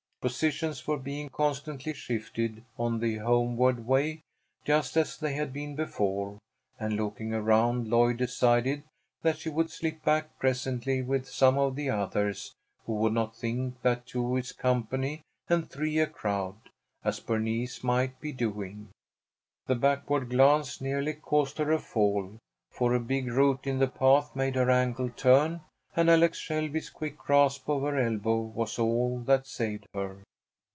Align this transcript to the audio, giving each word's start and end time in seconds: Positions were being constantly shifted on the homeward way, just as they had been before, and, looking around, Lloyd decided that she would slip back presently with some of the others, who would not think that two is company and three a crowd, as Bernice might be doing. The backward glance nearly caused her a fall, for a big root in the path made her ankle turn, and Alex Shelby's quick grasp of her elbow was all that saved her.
Positions 0.21 0.85
were 0.85 0.99
being 0.99 1.29
constantly 1.29 1.95
shifted 1.95 2.63
on 2.77 2.99
the 2.99 3.15
homeward 3.15 3.87
way, 3.87 4.21
just 4.63 4.95
as 4.95 5.17
they 5.17 5.33
had 5.33 5.51
been 5.51 5.73
before, 5.75 6.37
and, 6.79 6.93
looking 6.93 7.33
around, 7.33 7.87
Lloyd 7.87 8.17
decided 8.17 8.83
that 9.23 9.39
she 9.39 9.49
would 9.49 9.71
slip 9.71 10.03
back 10.03 10.37
presently 10.37 11.01
with 11.01 11.27
some 11.27 11.57
of 11.57 11.75
the 11.75 11.89
others, 11.89 12.53
who 12.85 12.93
would 12.97 13.13
not 13.13 13.35
think 13.35 13.81
that 13.81 14.05
two 14.05 14.35
is 14.35 14.51
company 14.51 15.23
and 15.49 15.67
three 15.71 15.97
a 15.97 16.05
crowd, 16.05 16.57
as 17.03 17.19
Bernice 17.19 17.83
might 17.83 18.21
be 18.21 18.31
doing. 18.31 18.89
The 19.65 19.73
backward 19.73 20.29
glance 20.29 20.79
nearly 20.79 21.13
caused 21.15 21.57
her 21.57 21.71
a 21.71 21.79
fall, 21.79 22.37
for 22.69 22.93
a 22.93 22.99
big 22.99 23.25
root 23.25 23.65
in 23.65 23.79
the 23.79 23.87
path 23.87 24.35
made 24.35 24.53
her 24.53 24.69
ankle 24.69 25.09
turn, 25.09 25.61
and 25.93 26.09
Alex 26.09 26.37
Shelby's 26.37 26.89
quick 26.89 27.17
grasp 27.17 27.67
of 27.67 27.81
her 27.81 27.97
elbow 27.99 28.37
was 28.39 28.79
all 28.79 29.19
that 29.25 29.45
saved 29.45 29.85
her. 29.93 30.23